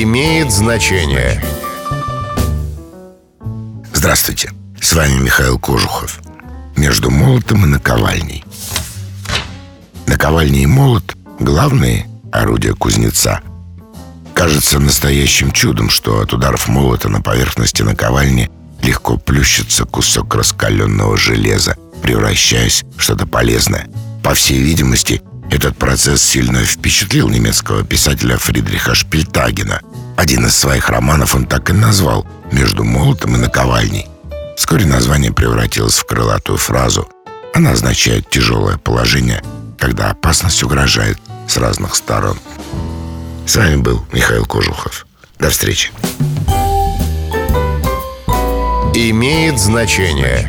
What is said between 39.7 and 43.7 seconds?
когда опасность угрожает с разных сторон. С